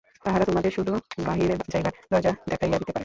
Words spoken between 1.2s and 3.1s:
বাহিরে যাইবার দরজা দেখাইয়া দিতে পারেন।